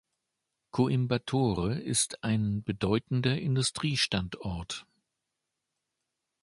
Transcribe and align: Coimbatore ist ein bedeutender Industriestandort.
Coimbatore 0.71 1.75
ist 1.77 2.23
ein 2.23 2.63
bedeutender 2.63 3.37
Industriestandort. 3.37 4.87